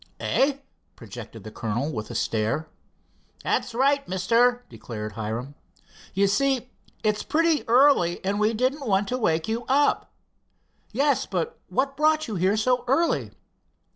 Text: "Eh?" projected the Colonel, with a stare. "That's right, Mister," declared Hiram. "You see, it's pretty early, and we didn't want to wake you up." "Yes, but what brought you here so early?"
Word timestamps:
"Eh?" 0.19 0.57
projected 0.95 1.43
the 1.43 1.51
Colonel, 1.51 1.91
with 1.91 2.09
a 2.09 2.15
stare. 2.15 2.67
"That's 3.43 3.75
right, 3.75 4.07
Mister," 4.09 4.65
declared 4.67 5.11
Hiram. 5.11 5.53
"You 6.15 6.25
see, 6.25 6.71
it's 7.03 7.21
pretty 7.21 7.63
early, 7.69 8.19
and 8.25 8.39
we 8.39 8.55
didn't 8.55 8.87
want 8.87 9.07
to 9.09 9.17
wake 9.19 9.47
you 9.47 9.63
up." 9.69 10.11
"Yes, 10.91 11.27
but 11.27 11.59
what 11.67 11.95
brought 11.95 12.27
you 12.27 12.33
here 12.33 12.57
so 12.57 12.83
early?" 12.87 13.29